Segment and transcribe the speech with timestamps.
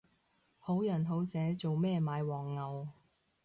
[0.57, 2.87] 好人好姐做咩買黃牛